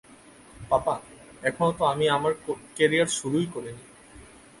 পাপা, 0.69 0.95
এখনো 1.43 1.69
তো 1.77 1.83
আমি 1.85 2.05
আমার 2.09 2.33
কেরিয়ার 2.77 3.09
শুরুই 3.17 3.47
করিনি। 3.53 3.83